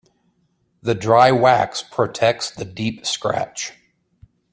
[0.81, 3.73] The dry wax protects the deep scratch.